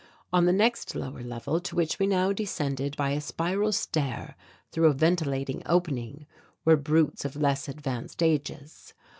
On 0.33 0.45
the 0.45 0.51
next 0.51 0.95
lower 0.95 1.21
level, 1.21 1.59
to 1.59 1.75
which 1.75 1.99
we 1.99 2.07
now 2.07 2.33
descended 2.33 2.97
by 2.97 3.11
a 3.11 3.21
spiral 3.21 3.71
stair 3.71 4.35
through 4.71 4.87
a 4.87 4.93
ventilating 4.93 5.61
opening, 5.67 6.25
were 6.65 6.75
brutes 6.75 7.23
of 7.23 7.35
less 7.35 7.67
advanced 7.67 8.23
ages. 8.23 8.95